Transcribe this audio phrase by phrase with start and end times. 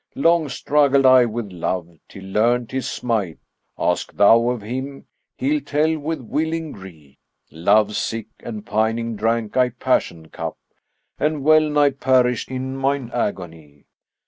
[0.15, 5.05] Long struggled I with Love, till learnt his might; * Ask thou of him,
[5.37, 7.19] he'll tell with willing gree.
[7.51, 10.57] Love sick and pining drank I passion cup,
[10.91, 13.85] * And well nigh perished in mine agony.